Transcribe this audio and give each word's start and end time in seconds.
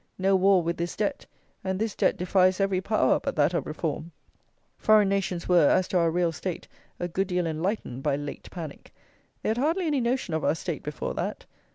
No 0.17 0.35
war 0.35 0.63
with 0.63 0.77
this 0.77 0.95
Debt; 0.95 1.27
and 1.63 1.77
this 1.77 1.93
Debt 1.93 2.17
defies 2.17 2.59
every 2.59 2.81
power 2.81 3.19
but 3.19 3.35
that 3.35 3.53
of 3.53 3.67
Reform. 3.67 4.11
Foreign 4.75 5.09
nations 5.09 5.47
were, 5.47 5.69
as 5.69 5.87
to 5.89 5.99
our 5.99 6.09
real 6.09 6.31
state, 6.31 6.67
a 6.99 7.07
good 7.07 7.27
deal 7.27 7.45
enlightened 7.45 8.01
by 8.01 8.15
"late 8.15 8.49
panic." 8.49 8.95
They 9.43 9.49
had 9.49 9.59
hardly 9.59 9.85
any 9.85 10.01
notion 10.01 10.33
of 10.33 10.43
our 10.43 10.55
state 10.55 10.81
before 10.81 11.13
that. 11.13 11.45